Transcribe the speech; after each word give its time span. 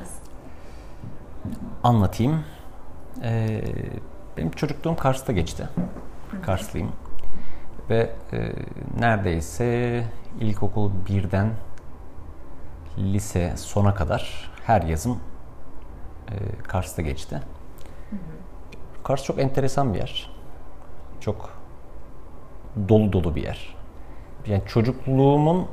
biraz? 0.00 0.12
Anlatayım. 1.82 2.44
Ee, 3.22 3.62
benim 4.36 4.50
çocukluğum 4.50 4.96
Kars'ta 4.96 5.32
geçti. 5.32 5.68
Karslıyım. 6.42 6.92
Ve 7.90 8.10
e, 8.32 8.52
neredeyse 8.98 10.04
ilkokul 10.40 10.90
birden 11.08 11.50
lise 12.98 13.56
sona 13.56 13.94
kadar 13.94 14.50
her 14.64 14.82
yazım 14.82 15.20
e, 16.28 16.62
Kars'ta 16.62 17.02
geçti. 17.02 17.40
Kars 19.04 19.24
çok 19.24 19.38
enteresan 19.38 19.94
bir 19.94 19.98
yer. 19.98 20.30
Çok 21.20 21.50
dolu 22.88 23.12
dolu 23.12 23.34
bir 23.34 23.42
yer. 23.42 23.76
Yani 24.46 24.62
çocukluğumun 24.66 25.68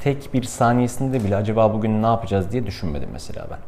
tek 0.00 0.34
bir 0.34 0.42
saniyesinde 0.42 1.24
bile 1.24 1.36
acaba 1.36 1.74
bugün 1.74 2.02
ne 2.02 2.06
yapacağız 2.06 2.52
diye 2.52 2.66
düşünmedim 2.66 3.08
mesela 3.12 3.46
ben. 3.50 3.58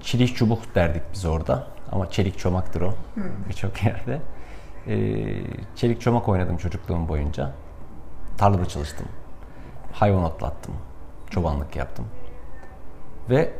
Çelik 0.00 0.36
çubuk 0.36 0.74
derdik 0.74 1.02
biz 1.12 1.24
orada 1.24 1.66
ama 1.92 2.10
çelik 2.10 2.38
çomaktır 2.38 2.80
o 2.80 2.94
birçok 3.48 3.84
yerde. 3.84 4.20
Ee, 4.88 5.24
çelik 5.76 6.00
çomak 6.00 6.28
oynadım 6.28 6.56
çocukluğum 6.56 7.08
boyunca. 7.08 7.52
Tarlada 8.38 8.66
çalıştım. 8.66 9.06
Hayvan 9.92 10.24
otlattım. 10.24 10.74
Çobanlık 11.30 11.76
yaptım. 11.76 12.04
Ve 13.30 13.52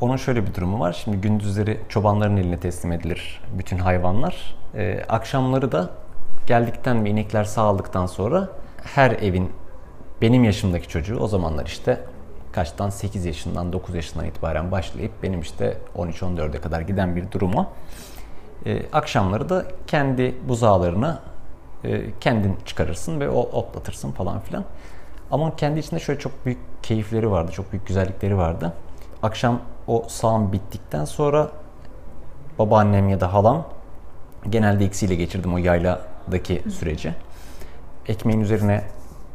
onun 0.00 0.16
şöyle 0.16 0.46
bir 0.46 0.54
durumu 0.54 0.80
var. 0.80 0.92
Şimdi 0.92 1.16
gündüzleri 1.16 1.80
çobanların 1.88 2.36
eline 2.36 2.60
teslim 2.60 2.92
edilir 2.92 3.42
bütün 3.58 3.78
hayvanlar. 3.78 4.56
Ee, 4.74 5.04
akşamları 5.08 5.72
da 5.72 5.90
geldikten 6.46 7.04
ve 7.04 7.10
inekler 7.10 7.44
sağladıktan 7.44 8.06
sonra 8.06 8.48
her 8.94 9.10
evin 9.10 9.52
benim 10.22 10.44
yaşımdaki 10.44 10.88
çocuğu 10.88 11.16
o 11.16 11.28
zamanlar 11.28 11.66
işte 11.66 12.00
kaçtan 12.52 12.90
8 12.90 13.24
yaşından 13.26 13.72
9 13.72 13.94
yaşından 13.94 14.26
itibaren 14.26 14.70
başlayıp 14.70 15.12
benim 15.22 15.40
işte 15.40 15.78
13-14'e 15.96 16.60
kadar 16.60 16.80
giden 16.80 17.16
bir 17.16 17.30
duruma 17.30 17.68
e, 18.66 18.82
akşamları 18.92 19.48
da 19.48 19.66
kendi 19.86 20.34
buzağlarını 20.48 21.18
e, 21.84 22.02
kendin 22.20 22.56
çıkarırsın 22.64 23.20
ve 23.20 23.28
o 23.28 23.38
otlatırsın 23.38 24.12
falan 24.12 24.40
filan. 24.40 24.64
Ama 25.30 25.56
kendi 25.56 25.78
içinde 25.78 26.00
şöyle 26.00 26.20
çok 26.20 26.46
büyük 26.46 26.58
keyifleri 26.82 27.30
vardı, 27.30 27.52
çok 27.52 27.72
büyük 27.72 27.86
güzellikleri 27.86 28.38
vardı. 28.38 28.72
Akşam 29.22 29.60
o 29.86 30.04
sağım 30.08 30.52
bittikten 30.52 31.04
sonra 31.04 31.50
babaannem 32.58 33.08
ya 33.08 33.20
da 33.20 33.32
halam 33.32 33.66
genelde 34.50 34.84
ikisiyle 34.84 35.14
geçirdim 35.14 35.54
o 35.54 35.58
yayladaki 35.58 36.62
süreci. 36.70 37.14
Ekmeğin 38.08 38.40
üzerine 38.40 38.84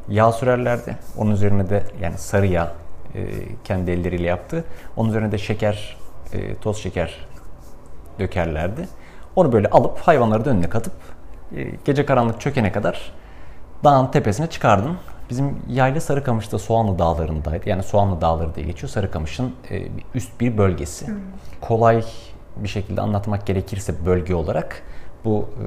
yağ 0.09 0.31
sürerlerdi. 0.31 0.97
Onun 1.17 1.31
üzerine 1.31 1.69
de 1.69 1.83
yani 2.02 2.17
sarı 2.17 2.47
yağ 2.47 2.71
e, 3.16 3.27
kendi 3.63 3.91
elleriyle 3.91 4.27
yaptı. 4.27 4.63
Onun 4.97 5.09
üzerine 5.09 5.31
de 5.31 5.38
şeker, 5.38 5.97
e, 6.33 6.55
toz 6.55 6.77
şeker 6.77 7.27
dökerlerdi. 8.19 8.88
Onu 9.35 9.52
böyle 9.52 9.69
alıp 9.69 9.99
hayvanları 9.99 10.45
da 10.45 10.49
önüne 10.49 10.69
katıp 10.69 10.93
e, 11.55 11.63
gece 11.85 12.05
karanlık 12.05 12.41
çökene 12.41 12.71
kadar 12.71 13.11
dağın 13.83 14.08
tepesine 14.08 14.47
çıkardım. 14.47 14.97
Bizim 15.30 15.58
yayla 15.69 16.02
Sarıkamış'ta 16.02 16.59
Soğanlı 16.59 16.99
Dağları'ndaydı. 16.99 17.69
Yani 17.69 17.83
Soğanlı 17.83 18.21
Dağları 18.21 18.55
diye 18.55 18.65
geçiyor. 18.65 18.89
Sarıkamış'ın 18.89 19.55
e, 19.71 19.88
üst 20.15 20.39
bir 20.39 20.58
bölgesi. 20.58 21.08
Hmm. 21.08 21.15
Kolay 21.61 22.03
bir 22.55 22.67
şekilde 22.67 23.02
anlatmak 23.02 23.47
gerekirse 23.47 24.05
bölge 24.05 24.36
olarak 24.36 24.83
bu 25.25 25.49
e, 25.59 25.65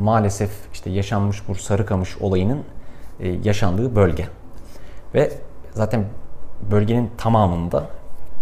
maalesef 0.00 0.50
işte 0.72 0.90
yaşanmış 0.90 1.48
bu 1.48 1.54
Sarıkamış 1.54 2.16
olayının 2.18 2.64
e, 3.20 3.28
yaşandığı 3.28 3.96
bölge. 3.96 4.28
Ve 5.14 5.32
zaten 5.72 6.04
bölgenin 6.70 7.10
tamamında 7.18 7.86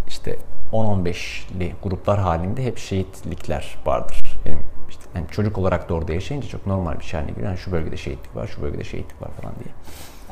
işte 0.08 0.36
10-15'li 0.72 1.72
gruplar 1.82 2.20
halinde 2.20 2.64
hep 2.64 2.78
şehitlikler 2.78 3.78
vardır. 3.86 4.22
Benim 4.46 4.58
işte 4.88 5.02
yani 5.14 5.26
çocuk 5.30 5.58
olarak 5.58 5.88
da 5.88 5.94
orada 5.94 6.12
yaşayınca 6.12 6.48
çok 6.48 6.66
normal 6.66 6.98
bir 7.00 7.04
şey 7.04 7.20
haline 7.20 7.32
geliyor. 7.32 7.48
Yani 7.48 7.58
şu 7.58 7.72
bölgede 7.72 7.96
şehitlik 7.96 8.36
var, 8.36 8.46
şu 8.46 8.62
bölgede 8.62 8.84
şehitlik 8.84 9.22
var 9.22 9.30
falan 9.42 9.54
diye. 9.64 9.74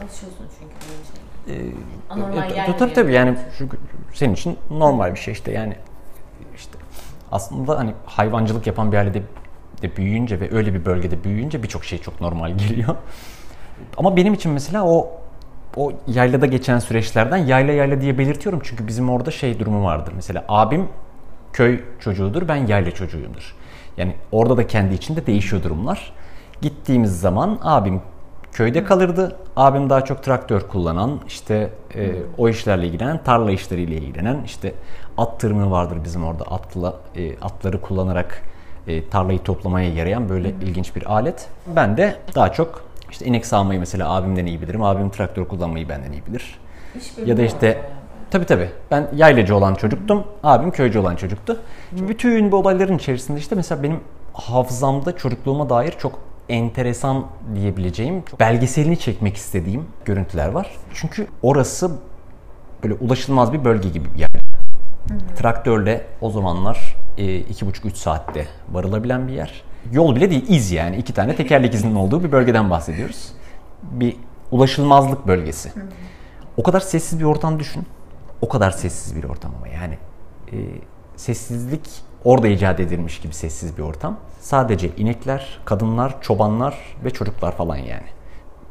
Alışıyorsun 0.04 0.46
çünkü 0.58 0.74
böyle 0.88 1.04
şey. 1.04 1.68
Ee, 1.68 1.72
Anormal 2.10 2.50
e, 2.50 2.54
gelmiyor. 2.54 2.78
tabii 2.78 2.92
tabii 2.92 3.12
yani 3.12 3.38
şu, 3.58 3.68
senin 4.14 4.32
için 4.34 4.58
normal 4.70 5.14
bir 5.14 5.18
şey 5.18 5.32
işte 5.32 5.52
yani 5.52 5.76
işte 6.56 6.78
aslında 7.32 7.78
hani 7.78 7.94
hayvancılık 8.06 8.66
yapan 8.66 8.92
bir 8.92 8.96
ailede 8.96 9.22
de 9.82 9.96
büyüyünce 9.96 10.40
ve 10.40 10.54
öyle 10.54 10.74
bir 10.74 10.84
bölgede 10.84 11.24
büyüyünce 11.24 11.62
birçok 11.62 11.84
şey 11.84 11.98
çok 11.98 12.20
normal 12.20 12.56
geliyor. 12.58 12.96
Ama 13.96 14.16
benim 14.16 14.34
için 14.34 14.52
mesela 14.52 14.84
o 14.84 15.10
o 15.76 15.92
yaylada 16.06 16.46
geçen 16.46 16.78
süreçlerden 16.78 17.36
yayla 17.36 17.72
yayla 17.72 18.00
diye 18.00 18.18
belirtiyorum 18.18 18.60
çünkü 18.64 18.86
bizim 18.86 19.10
orada 19.10 19.30
şey 19.30 19.58
durumu 19.58 19.84
vardır. 19.84 20.12
Mesela 20.16 20.44
abim 20.48 20.88
köy 21.52 21.80
çocuğudur, 22.00 22.48
ben 22.48 22.66
yayla 22.66 22.90
çocuğuyumdur. 22.90 23.54
Yani 23.96 24.14
orada 24.32 24.56
da 24.56 24.66
kendi 24.66 24.94
içinde 24.94 25.26
değişiyor 25.26 25.62
durumlar. 25.62 26.12
Gittiğimiz 26.60 27.20
zaman 27.20 27.58
abim 27.62 28.00
köyde 28.52 28.84
kalırdı. 28.84 29.36
Abim 29.56 29.90
daha 29.90 30.04
çok 30.04 30.22
traktör 30.22 30.60
kullanan, 30.60 31.20
işte 31.26 31.70
e, 31.94 32.12
o 32.38 32.48
işlerle 32.48 32.86
ilgilenen, 32.86 33.24
tarla 33.24 33.50
işleriyle 33.50 33.94
ilgilenen, 33.94 34.42
işte 34.44 34.74
at 35.18 35.40
tırmığı 35.40 35.70
vardır 35.70 35.98
bizim 36.04 36.24
orada. 36.24 36.44
Atla 36.44 36.94
e, 37.16 37.38
atları 37.38 37.80
kullanarak 37.80 38.42
e, 38.86 39.08
tarlayı 39.08 39.38
toplamaya 39.38 39.92
yarayan 39.92 40.28
böyle 40.28 40.48
ilginç 40.50 40.96
bir 40.96 41.12
alet. 41.12 41.48
Ben 41.76 41.96
de 41.96 42.16
daha 42.34 42.52
çok 42.52 42.84
işte 43.12 43.24
inek 43.24 43.46
sağmayı 43.46 43.80
mesela 43.80 44.14
abimden 44.14 44.46
iyi 44.46 44.62
bilirim. 44.62 44.82
Abim 44.82 45.10
traktör 45.10 45.44
kullanmayı 45.44 45.88
benden 45.88 46.12
iyi 46.12 46.26
bilir. 46.26 46.58
Ya 47.26 47.36
da 47.36 47.42
işte 47.42 47.82
tabi 48.30 48.44
tabi 48.44 48.70
ben 48.90 49.08
yaylacı 49.16 49.56
olan 49.56 49.74
çocuktum. 49.74 50.24
Abim 50.42 50.70
köycü 50.70 50.98
olan 50.98 51.16
çocuktu. 51.16 51.60
Bütün 51.92 52.52
bu 52.52 52.56
olayların 52.56 52.96
içerisinde 52.96 53.38
işte 53.38 53.54
mesela 53.54 53.82
benim 53.82 54.00
hafızamda 54.32 55.16
çocukluğuma 55.16 55.70
dair 55.70 55.94
çok 55.98 56.18
enteresan 56.48 57.26
diyebileceğim, 57.54 58.22
çok 58.30 58.40
belgeselini 58.40 58.98
çekmek 58.98 59.36
istediğim 59.36 59.86
görüntüler 60.04 60.48
var. 60.48 60.70
Çünkü 60.94 61.26
orası 61.42 61.90
böyle 62.82 62.94
ulaşılmaz 62.94 63.52
bir 63.52 63.64
bölge 63.64 63.88
gibi 63.88 64.14
bir 64.14 64.18
yer. 64.18 64.28
Traktörle 65.36 66.06
o 66.20 66.30
zamanlar 66.30 66.96
2,5-3 67.18 67.94
saatte 67.94 68.46
varılabilen 68.72 69.28
bir 69.28 69.32
yer. 69.32 69.62
Yol 69.92 70.16
bile 70.16 70.30
değil, 70.30 70.44
iz 70.48 70.72
yani. 70.72 70.96
iki 70.96 71.12
tane 71.12 71.36
tekerlek 71.36 71.74
izinin 71.74 71.94
olduğu 71.94 72.24
bir 72.24 72.32
bölgeden 72.32 72.70
bahsediyoruz. 72.70 73.32
Bir 73.82 74.16
ulaşılmazlık 74.50 75.26
bölgesi. 75.26 75.72
O 76.56 76.62
kadar 76.62 76.80
sessiz 76.80 77.20
bir 77.20 77.24
ortam 77.24 77.58
düşün. 77.58 77.82
O 78.40 78.48
kadar 78.48 78.70
sessiz 78.70 79.16
bir 79.16 79.24
ortam 79.24 79.52
ama 79.58 79.68
yani. 79.68 79.98
E, 80.52 80.56
sessizlik 81.16 81.90
orada 82.24 82.48
icat 82.48 82.80
edilmiş 82.80 83.20
gibi 83.20 83.34
sessiz 83.34 83.78
bir 83.78 83.82
ortam. 83.82 84.16
Sadece 84.40 84.88
inekler, 84.96 85.60
kadınlar, 85.64 86.22
çobanlar 86.22 86.78
ve 87.04 87.10
çocuklar 87.10 87.56
falan 87.56 87.76
yani. 87.76 88.06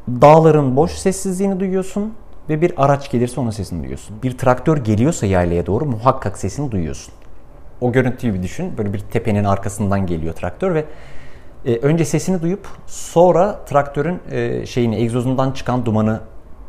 Dağların 0.08 0.76
boş 0.76 0.92
sessizliğini 0.92 1.60
duyuyorsun 1.60 2.14
ve 2.50 2.62
bir 2.62 2.74
araç 2.78 3.12
gelirse 3.12 3.42
onun 3.42 3.52
sesini 3.52 3.80
duyuyorsun. 3.80 4.18
Bir 4.24 4.38
traktör 4.38 4.78
geliyorsa 4.78 5.26
yaylaya 5.26 5.66
doğru 5.66 5.86
muhakkak 5.86 6.38
sesini 6.38 6.72
duyuyorsun. 6.72 7.14
O 7.82 7.92
görüntüyü 7.92 8.34
bir 8.34 8.44
düşün. 8.44 8.78
Böyle 8.78 8.94
bir 8.94 9.00
tepenin 9.00 9.44
arkasından 9.44 10.06
geliyor 10.06 10.34
traktör 10.34 10.76
ve 10.76 10.86
e, 11.66 11.76
önce 11.76 12.06
sesini 12.06 12.42
duyup 12.42 12.68
sonra 12.88 13.66
traktörün 13.66 14.20
e, 14.32 14.66
şeyini 14.66 14.96
egzozundan 14.96 15.52
çıkan 15.52 15.86
dumanı 15.86 16.20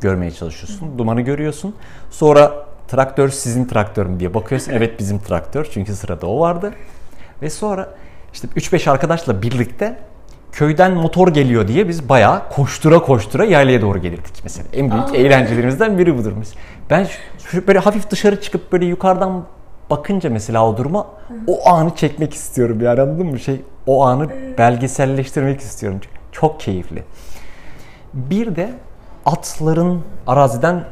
görmeye 0.00 0.30
çalışıyorsun. 0.30 0.98
Dumanı 0.98 1.20
görüyorsun. 1.20 1.74
Sonra 2.10 2.66
traktör 2.88 3.28
sizin 3.28 3.64
traktör 3.64 4.06
mü 4.06 4.20
diye 4.20 4.34
bakıyorsun. 4.34 4.72
Evet 4.76 4.98
bizim 4.98 5.18
traktör 5.18 5.68
çünkü 5.72 5.94
sırada 5.94 6.26
o 6.26 6.40
vardı. 6.40 6.72
Ve 7.42 7.50
sonra 7.50 7.88
işte 8.32 8.48
3-5 8.48 8.90
arkadaşla 8.90 9.42
birlikte 9.42 9.98
köyden 10.52 10.92
motor 10.92 11.28
geliyor 11.28 11.68
diye 11.68 11.88
biz 11.88 12.08
bayağı 12.08 12.48
koştura 12.48 12.98
koştura 12.98 13.44
yaylaya 13.44 13.80
doğru 13.80 13.98
gelirdik 13.98 14.40
mesela. 14.42 14.68
En 14.72 14.90
büyük 14.90 15.04
Aa. 15.04 15.16
eğlencelerimizden 15.16 15.98
biri 15.98 16.18
budur. 16.18 16.32
Ben 16.90 17.06
şu 17.38 17.66
böyle 17.66 17.78
hafif 17.78 18.10
dışarı 18.10 18.40
çıkıp 18.40 18.72
böyle 18.72 18.84
yukarıdan 18.84 19.44
bakınca 19.92 20.30
mesela 20.30 20.68
o 20.68 20.76
duruma 20.76 21.06
o 21.46 21.68
anı 21.68 21.94
çekmek 21.96 22.34
istiyorum 22.34 22.80
yani 22.80 23.00
anladın 23.00 23.26
mı? 23.26 23.38
Şey 23.38 23.60
o 23.86 24.04
anı 24.04 24.30
belgeselleştirmek 24.58 25.60
istiyorum. 25.60 26.00
Çok 26.32 26.60
keyifli. 26.60 27.04
Bir 28.14 28.56
de 28.56 28.70
atların 29.26 30.02
araziden 30.26 30.84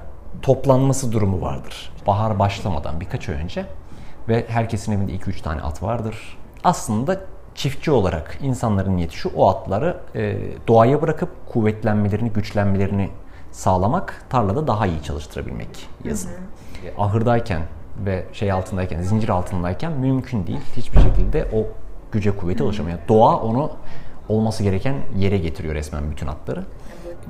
toplanması 0.43 1.13
durumu 1.13 1.41
vardır. 1.41 1.93
Bahar 2.07 2.39
başlamadan 2.39 3.01
birkaç 3.01 3.29
ay 3.29 3.35
önce 3.35 3.67
ve 4.29 4.45
herkesin 4.49 4.93
evinde 4.93 5.13
2-3 5.13 5.43
tane 5.43 5.61
at 5.61 5.83
vardır. 5.83 6.39
Aslında 6.65 7.21
çiftçi 7.55 7.91
olarak 7.91 8.39
insanların 8.43 8.97
niyeti 8.97 9.17
şu 9.17 9.31
o 9.37 9.49
atları 9.49 9.97
e, 10.15 10.37
doğaya 10.69 11.03
bırakıp 11.03 11.29
kuvvetlenmelerini, 11.53 12.31
güçlenmelerini 12.31 13.11
sağlamak, 13.53 14.25
tarlada 14.31 14.67
daha 14.67 14.87
iyi 14.87 15.03
çalıştırabilmek 15.03 15.89
yazın. 16.05 16.31
E, 16.31 17.03
Ahırdayken 17.03 17.63
ve 17.97 18.25
şey 18.33 18.53
altındayken, 18.53 19.03
zincir 19.03 19.29
altındayken 19.29 19.93
mümkün 19.93 20.47
değil. 20.47 20.61
Hiçbir 20.77 21.01
şekilde 21.01 21.49
o 21.53 21.67
güce 22.13 22.37
kuvvete 22.37 22.65
ulaşamıyor. 22.65 22.99
Doğa 23.09 23.37
onu 23.37 23.71
olması 24.29 24.63
gereken 24.63 24.97
yere 25.17 25.39
getiriyor 25.39 25.75
resmen 25.75 26.11
bütün 26.11 26.27
atları. 26.27 26.65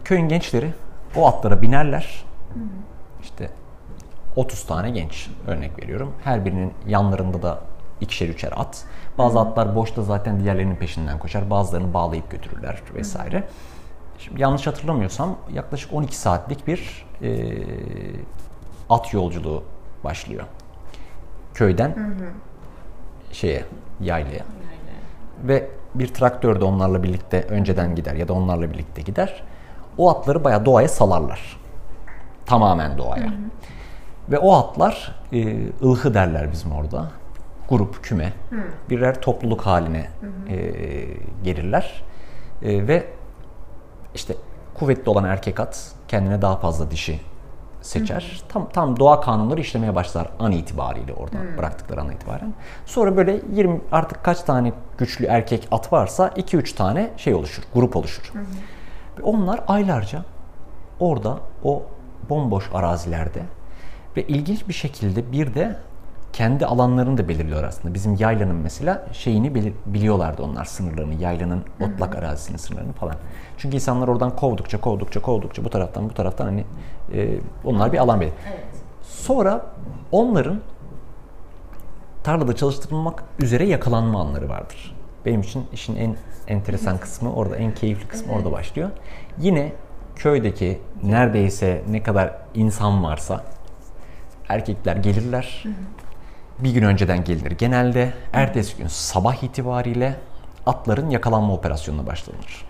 Köyün 0.05 0.29
gençleri 0.29 0.73
o 1.17 1.27
atlara 1.27 1.63
binerler. 1.63 2.25
İşte 3.23 3.51
30 4.37 4.67
tane 4.67 4.91
genç 4.91 5.31
örnek 5.47 5.83
veriyorum. 5.83 6.13
Her 6.25 6.45
birinin 6.45 6.73
yanlarında 6.87 7.43
da 7.43 7.59
ikişer 8.01 8.29
üçer 8.29 8.53
at. 8.57 8.85
Bazı 9.19 9.41
atlar 9.41 9.77
boşta 9.77 10.03
zaten 10.03 10.41
diğerlerinin 10.41 10.77
peşinden 10.77 11.19
koşar. 11.19 11.51
Bazılarını 11.51 11.95
bağlayıp 11.95 12.31
götürürler 12.31 12.83
vesaire. 12.95 13.45
Şimdi 14.19 14.43
yanlış 14.43 14.67
hatırlamıyorsam 14.67 15.39
yaklaşık 15.53 15.93
12 15.93 16.17
saatlik 16.17 16.67
bir 16.67 17.07
e, 17.23 17.49
at 18.91 19.15
yolculuğu 19.15 19.63
başlıyor. 20.05 20.45
Köyden 21.55 22.15
şeye 23.33 23.65
yaylaya. 24.01 24.35
Yani. 24.35 24.45
Ve 25.43 25.71
bir 25.95 26.09
traktör 26.09 26.61
de 26.61 26.65
onlarla 26.65 27.03
birlikte 27.03 27.43
önceden 27.43 27.95
gider 27.95 28.15
ya 28.15 28.29
da 28.29 28.33
onlarla 28.33 28.73
birlikte 28.73 29.03
gider. 29.03 29.43
O 29.99 30.11
atları 30.11 30.45
bayağı 30.45 30.65
doğaya 30.65 30.89
salarlar. 30.89 31.61
Tamamen 32.47 32.99
doğaya. 32.99 33.33
Ve 34.29 34.39
o 34.39 34.55
atlar 34.55 35.23
e, 35.33 35.57
ılhı 35.83 36.15
derler 36.15 36.53
bizim 36.53 36.73
orada. 36.73 37.11
Grup, 37.69 38.03
küme. 38.05 38.33
Birer 38.91 39.21
topluluk 39.21 39.61
haline 39.61 40.11
e, 40.49 40.57
gelirler. 41.45 42.03
E, 42.63 42.89
ve 42.89 43.07
işte 44.15 44.35
kuvvetli 44.75 45.11
olan 45.11 45.25
erkek 45.25 45.61
at 45.61 45.93
kendine 46.09 46.43
daha 46.43 46.57
fazla 46.57 46.91
dişi 46.91 47.21
seçer. 47.83 48.43
Tam 48.49 48.69
tam 48.69 48.99
doğa 48.99 49.21
kanunları 49.21 49.61
işlemeye 49.61 49.95
başlar 49.95 50.29
an 50.39 50.53
itibariyle 50.53 51.15
orada 51.15 51.37
bıraktıkları 51.59 52.01
an 52.01 52.11
itibaren. 52.11 52.55
Sonra 52.87 53.17
böyle 53.17 53.41
20 53.53 53.81
artık 53.93 54.25
kaç 54.25 54.41
tane 54.41 54.73
güçlü 54.99 55.27
erkek 55.27 55.69
at 55.71 55.93
varsa 55.93 56.29
2-3 56.29 56.75
tane 56.75 57.11
şey 57.17 57.35
oluşur, 57.35 57.63
grup 57.75 57.97
oluşur. 57.97 58.33
Ve 59.19 59.23
onlar 59.23 59.61
aylarca 59.69 60.25
orada 61.01 61.39
o 61.65 61.83
bomboş 62.29 62.71
arazilerde 62.75 63.43
ve 64.17 64.23
ilginç 64.23 64.69
bir 64.69 64.75
şekilde 64.75 65.33
bir 65.33 65.55
de 65.55 65.77
kendi 66.33 66.67
alanlarını 66.67 67.19
da 67.19 67.29
belirliyor 67.29 67.65
aslında. 67.65 67.95
Bizim 67.95 68.15
yaylanın 68.15 68.57
mesela 68.57 69.07
şeyini 69.13 69.55
belir- 69.55 69.75
biliyorlardı 69.87 70.43
onlar 70.43 70.65
sınırlarını, 70.65 71.15
yaylanın 71.15 71.65
otlak 71.81 72.17
arazisinin 72.17 72.57
sınırlarını 72.57 72.93
falan. 72.93 73.15
Çünkü 73.59 73.75
insanlar 73.75 74.09
oradan 74.09 74.37
kovdukça, 74.37 74.81
kovdukça, 74.81 75.21
kovdukça 75.21 75.65
bu 75.65 75.71
taraftan 75.71 76.11
bu 76.11 76.15
taraftan 76.15 76.45
hani 76.45 76.65
e, 77.15 77.39
onlar 77.65 77.93
bir 77.93 77.99
alan 77.99 78.21
belir. 78.21 78.33
Evet. 78.49 78.65
Sonra 79.03 79.67
onların 80.13 80.61
tarlada 82.23 82.57
çalıştırılmak 82.57 83.25
üzere 83.39 83.67
yakalanma 83.67 84.21
anları 84.21 84.49
vardır. 84.49 84.97
Benim 85.27 85.41
için 85.41 85.67
işin 85.73 85.97
en 85.97 86.17
enteresan 86.49 86.99
kısmı 86.99 87.35
orada, 87.35 87.57
en 87.57 87.75
keyifli 87.75 88.09
kısmı 88.09 88.33
orada 88.33 88.53
başlıyor. 88.53 88.91
Yine 89.39 89.73
köydeki 90.17 90.81
neredeyse 91.03 91.83
ne 91.91 92.03
kadar 92.03 92.37
insan 92.55 93.05
varsa 93.05 93.45
erkekler 94.49 94.97
gelirler. 94.97 95.65
Bir 96.65 96.75
gün 96.75 96.83
önceden 96.83 97.25
gelinir. 97.25 97.51
Genelde 97.51 98.13
ertesi 98.33 98.77
gün 98.77 98.87
sabah 98.87 99.43
itibariyle 99.43 100.17
atların 100.67 101.11
yakalanma 101.11 101.55
operasyonuna 101.55 102.07
başlanır. 102.07 102.65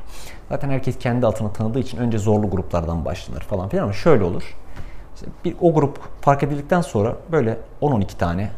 Zaten 0.49 0.71
herkes 0.71 0.99
kendi 0.99 1.27
atını 1.27 1.53
tanıdığı 1.53 1.79
için 1.79 1.99
önce 1.99 2.19
zorlu 2.19 2.51
gruplardan 2.51 3.05
başlanır 3.05 3.41
falan 3.41 3.69
filan 3.69 3.83
ama 3.83 3.93
şöyle 3.93 4.25
olur. 4.25 4.57
Bir, 5.45 5.57
o 5.61 5.75
grup 5.75 5.99
fark 6.23 6.43
edildikten 6.43 6.81
sonra 6.81 7.17
böyle 7.33 7.59
10-12 7.83 8.19
tane 8.19 8.51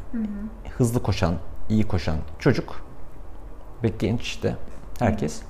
hızlı 0.79 1.03
koşan, 1.03 1.35
iyi 1.69 1.89
koşan 1.89 2.17
çocuk 2.39 2.85
ve 3.83 3.89
genç 3.99 4.23
işte 4.23 4.57
herkes 4.99 5.43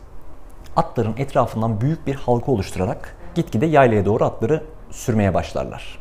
atların 0.76 1.14
etrafından 1.16 1.80
büyük 1.80 2.06
bir 2.06 2.14
halka 2.14 2.52
oluşturarak 2.52 3.16
gitgide 3.34 3.66
yaylaya 3.66 4.04
doğru 4.04 4.24
atları 4.24 4.64
sürmeye 4.90 5.34
başlarlar. 5.34 5.98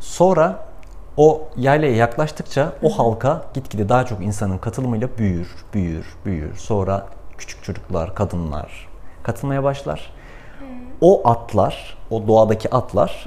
Sonra 0.00 0.67
o 1.18 1.48
yaylaya 1.56 1.96
yaklaştıkça 1.96 2.72
o 2.82 2.98
halka 2.98 3.44
gitgide 3.54 3.88
daha 3.88 4.06
çok 4.06 4.20
insanın 4.20 4.58
katılımıyla 4.58 5.08
büyür, 5.18 5.48
büyür, 5.74 6.06
büyür. 6.24 6.56
Sonra 6.56 7.06
küçük 7.38 7.64
çocuklar, 7.64 8.14
kadınlar 8.14 8.88
katılmaya 9.22 9.64
başlar. 9.64 10.12
O 11.00 11.28
atlar, 11.28 11.96
o 12.10 12.26
doğadaki 12.26 12.74
atlar 12.74 13.24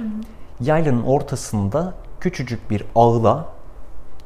yaylanın 0.60 1.02
ortasında 1.02 1.94
küçücük 2.20 2.70
bir 2.70 2.84
ağla 2.94 3.48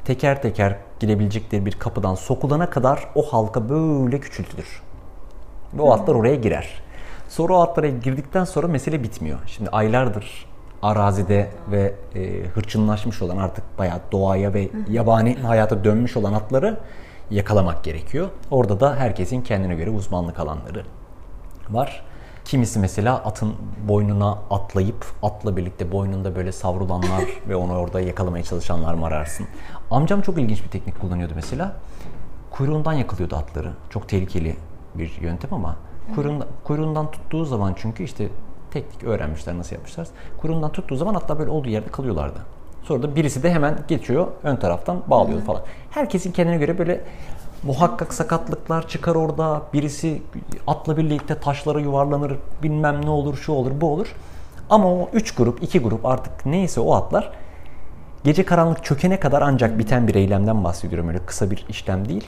teker 0.05 0.41
teker 0.41 0.77
girebilecekleri 0.99 1.65
bir 1.65 1.71
kapıdan 1.71 2.15
sokulana 2.15 2.69
kadar 2.69 3.07
o 3.15 3.21
halka 3.21 3.69
böyle 3.69 4.19
küçültülür. 4.19 4.81
Ve 5.73 5.81
o 5.81 5.91
atlar 5.91 6.15
oraya 6.15 6.35
girer. 6.35 6.81
Sonra 7.29 7.53
o 7.53 7.61
atlara 7.61 7.87
girdikten 7.87 8.43
sonra 8.43 8.67
mesele 8.67 9.03
bitmiyor. 9.03 9.39
Şimdi 9.45 9.69
aylardır 9.69 10.45
arazide 10.81 11.49
ve 11.71 11.93
e, 12.15 12.45
hırçınlaşmış 12.45 13.21
olan 13.21 13.37
artık 13.37 13.77
bayağı 13.77 13.99
doğaya 14.11 14.53
ve 14.53 14.69
yabani 14.89 15.35
hayata 15.35 15.83
dönmüş 15.83 16.17
olan 16.17 16.33
atları 16.33 16.79
yakalamak 17.31 17.83
gerekiyor. 17.83 18.29
Orada 18.51 18.79
da 18.79 18.95
herkesin 18.95 19.41
kendine 19.41 19.75
göre 19.75 19.89
uzmanlık 19.89 20.39
alanları 20.39 20.83
var. 21.69 22.03
Kimisi 22.45 22.79
mesela 22.79 23.15
atın 23.15 23.53
boynuna 23.87 24.31
atlayıp 24.49 25.05
atla 25.23 25.57
birlikte 25.57 25.91
boynunda 25.91 26.35
böyle 26.35 26.51
savrulanlar 26.51 27.23
ve 27.49 27.55
onu 27.55 27.77
orada 27.77 28.01
yakalamaya 28.01 28.43
çalışanlar 28.43 28.93
mı 28.93 29.05
ararsın? 29.05 29.47
Amcam 29.91 30.21
çok 30.21 30.37
ilginç 30.37 30.63
bir 30.63 30.69
teknik 30.69 31.01
kullanıyordu 31.01 31.33
mesela. 31.35 31.75
Kuyruğundan 32.51 32.93
yakalıyordu 32.93 33.35
atları. 33.35 33.71
Çok 33.89 34.09
tehlikeli 34.09 34.55
bir 34.95 35.21
yöntem 35.21 35.53
ama 35.53 35.75
kuyruğundan, 36.15 36.47
kuyruğundan 36.63 37.11
tuttuğu 37.11 37.45
zaman 37.45 37.73
çünkü 37.77 38.03
işte 38.03 38.29
teknik 38.81 39.03
öğrenmişler 39.03 39.57
nasıl 39.57 39.75
yapmışlar. 39.75 40.07
Kuyruğundan 40.41 40.71
tuttuğu 40.71 40.95
zaman 40.95 41.15
atlar 41.15 41.39
böyle 41.39 41.49
olduğu 41.49 41.69
yerde 41.69 41.89
kalıyorlardı. 41.89 42.39
Sonra 42.83 43.03
da 43.03 43.15
birisi 43.15 43.43
de 43.43 43.51
hemen 43.51 43.79
geçiyor 43.87 44.27
ön 44.43 44.55
taraftan 44.55 45.01
bağlıyor 45.07 45.41
falan. 45.41 45.61
Herkesin 45.91 46.31
kendine 46.31 46.57
göre 46.57 46.77
böyle 46.77 47.01
muhakkak 47.63 48.13
sakatlıklar 48.13 48.87
çıkar 48.87 49.15
orada. 49.15 49.61
Birisi 49.73 50.21
atla 50.67 50.97
birlikte 50.97 51.39
taşlara 51.39 51.79
yuvarlanır, 51.79 52.33
bilmem 52.63 53.05
ne 53.05 53.09
olur, 53.09 53.35
şu 53.35 53.51
olur, 53.51 53.71
bu 53.81 53.93
olur. 53.93 54.15
Ama 54.69 54.93
o 54.93 55.09
üç 55.13 55.35
grup, 55.35 55.63
iki 55.63 55.79
grup 55.79 56.05
artık 56.05 56.45
neyse 56.45 56.81
o 56.81 56.93
atlar 56.95 57.31
gece 58.23 58.45
karanlık 58.45 58.83
çökene 58.83 59.19
kadar 59.19 59.41
ancak 59.41 59.79
biten 59.79 60.07
bir 60.07 60.15
eylemden 60.15 60.63
bahsediyorum. 60.63 61.07
Öyle 61.07 61.19
kısa 61.25 61.51
bir 61.51 61.65
işlem 61.69 62.09
değil. 62.09 62.27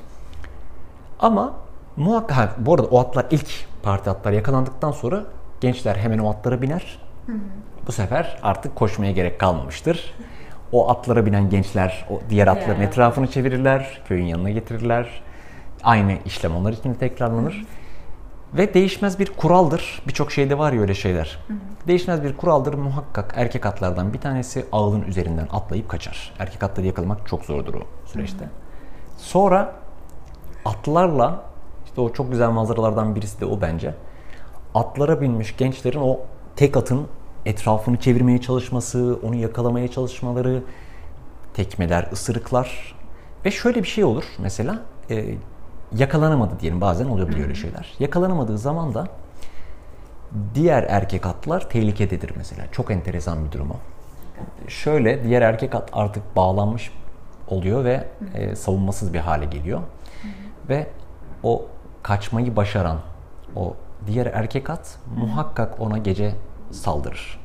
Ama 1.20 1.54
muhakkak, 1.98 2.38
ha, 2.38 2.50
bu 2.58 2.74
arada 2.74 2.88
o 2.88 3.00
atlar 3.00 3.26
ilk 3.32 3.50
parti 3.84 4.10
atlar 4.10 4.32
yakalandıktan 4.32 4.92
sonra 4.92 5.24
gençler 5.62 5.96
hemen 5.96 6.20
o 6.20 6.30
atlara 6.30 6.62
biner. 6.62 7.00
Bu 7.88 7.92
sefer 7.92 8.38
artık 8.44 8.76
koşmaya 8.76 9.12
gerek 9.12 9.40
kalmamıştır. 9.40 10.14
O 10.72 10.90
atlara 10.90 11.26
binen 11.26 11.50
gençler 11.50 12.06
o 12.10 12.20
diğer 12.30 12.48
atların 12.48 12.82
etrafını 12.82 13.28
çevirirler, 13.28 14.02
köyün 14.08 14.26
yanına 14.26 14.50
getirirler. 14.50 15.22
Aynı 15.84 16.18
işlem 16.26 16.56
onlar 16.56 16.74
için 16.74 16.94
de 16.94 16.98
tekrarlanır. 16.98 17.66
Ve 18.54 18.74
değişmez 18.74 19.20
bir 19.20 19.32
kuraldır. 19.38 20.02
Birçok 20.08 20.32
şeyde 20.32 20.58
var 20.58 20.74
ya 20.74 20.82
öyle 20.82 20.94
şeyler. 20.94 21.40
Değişmez 21.88 22.24
bir 22.24 22.38
kuraldır 22.38 22.74
muhakkak 22.74 23.34
erkek 23.36 23.66
atlardan 23.66 24.14
bir 24.14 24.20
tanesi 24.20 24.66
ağılın 24.72 25.02
üzerinden 25.02 25.48
atlayıp 25.52 25.90
kaçar. 25.90 26.34
Erkek 26.40 26.64
atları 26.64 26.88
yakalamak 26.88 27.28
çok 27.28 27.46
zordur 27.46 27.74
o 27.74 27.82
süreçte. 28.06 28.50
Sonra 29.18 29.76
atlarla 30.66 31.44
işte 31.86 32.02
o 32.02 32.14
çok 32.14 32.32
güzel 32.32 32.50
manzaralardan 32.50 33.16
birisi 33.16 33.42
de 33.42 33.46
o 33.46 33.62
bence. 33.62 33.94
Atlara 34.76 35.22
binmiş 35.22 35.58
gençlerin 35.58 36.00
o 36.00 36.20
tek 36.56 36.78
atın 36.78 37.08
etrafını 37.46 37.98
çevirmeye 37.98 38.42
çalışması, 38.42 39.20
onu 39.24 39.36
yakalamaya 39.36 39.88
çalışmaları, 39.88 40.64
tekmeler, 41.54 42.10
ısırıklar 42.12 42.96
ve 43.46 43.52
şöyle 43.52 43.84
bir 43.84 43.88
şey 43.88 44.04
olur 44.04 44.24
mesela 44.40 44.80
e, 45.10 45.36
yakalanamadı 45.96 46.60
diyelim 46.60 46.82
bazen 46.82 47.06
olabiliyor 47.06 47.44
öyle 47.44 47.56
şeyler. 47.56 47.94
Yakalanamadığı 48.00 48.58
zaman 48.58 48.94
da 48.94 49.08
diğer 50.56 50.84
erkek 50.84 51.26
atlar 51.26 51.70
tehlikededir 51.70 52.34
mesela. 52.38 52.72
Çok 52.72 52.92
enteresan 52.92 53.46
bir 53.46 53.52
durum 53.52 53.72
o. 53.72 53.76
Şöyle 54.68 55.24
diğer 55.24 55.42
erkek 55.42 55.76
at 55.76 55.90
artık 55.94 56.36
bağlanmış 56.36 56.92
oluyor 57.48 57.84
ve 57.84 58.08
e, 58.34 58.56
savunmasız 58.56 59.14
bir 59.14 59.20
hale 59.20 59.46
geliyor. 59.46 59.82
Ve 60.70 60.88
o 61.44 61.66
kaçmayı 62.04 62.56
başaran 62.56 62.98
o 63.56 63.76
diğer 64.08 64.26
erkek 64.26 64.70
at 64.70 64.98
muhakkak 65.18 65.82
ona 65.82 65.98
gece 65.98 66.32
saldırır. 66.72 67.40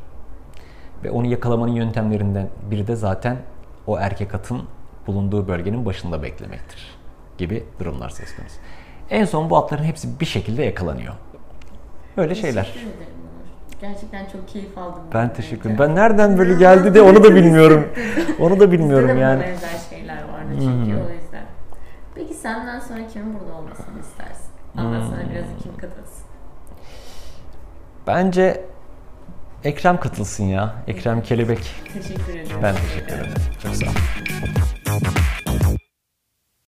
Ve 1.04 1.10
onu 1.10 1.26
yakalamanın 1.26 1.72
yöntemlerinden 1.72 2.48
biri 2.70 2.86
de 2.86 2.96
zaten 2.96 3.36
o 3.86 3.98
erkek 3.98 4.34
atın 4.34 4.62
bulunduğu 5.06 5.48
bölgenin 5.48 5.86
başında 5.86 6.22
beklemektir 6.22 6.98
gibi 7.38 7.64
durumlar 7.80 8.10
söz 8.10 8.36
konusu. 8.36 8.56
En 9.10 9.24
son 9.24 9.50
bu 9.50 9.56
atların 9.56 9.84
hepsi 9.84 10.20
bir 10.20 10.26
şekilde 10.26 10.64
yakalanıyor. 10.64 11.14
Böyle 12.16 12.34
şeyler. 12.34 12.74
Gerçekten 13.80 14.26
çok 14.26 14.48
keyif 14.48 14.78
aldım. 14.78 15.02
Ben 15.14 15.32
teşekkür 15.32 15.70
ederim. 15.70 15.78
Ben 15.78 15.94
nereden 15.94 16.38
böyle 16.38 16.54
geldi 16.54 16.94
de 16.94 17.02
onu 17.02 17.24
da 17.24 17.34
bilmiyorum. 17.34 17.88
Onu 18.40 18.60
da 18.60 18.72
bilmiyorum 18.72 19.08
Bizde 19.08 19.18
de 19.20 19.22
yani. 19.22 19.42
benzer 19.42 19.78
şeyler 19.90 20.16
vardı 20.16 20.50
çünkü 20.52 20.96
o 20.96 21.10
yüzden. 21.14 21.44
Peki 22.14 22.34
senden 22.34 22.80
sonra 22.80 23.06
kimin 23.12 23.40
burada 23.40 23.58
olmasını 23.58 24.00
istersin? 24.00 24.50
Anlatsana 24.76 25.30
biraz 25.30 25.62
kim 25.62 25.76
kadınsın. 25.76 26.23
Bence 28.06 28.64
Ekrem 29.64 30.00
katılsın 30.00 30.44
ya. 30.44 30.74
Ekrem 30.86 31.22
Kelebek. 31.22 31.70
Teşekkür 31.94 32.32
ederim. 32.32 32.56
Ben 32.62 32.74
teşekkür 32.74 33.14
ederim. 33.14 33.32
Çok 33.62 33.76
sağ 33.76 33.86
ol. 33.86 35.43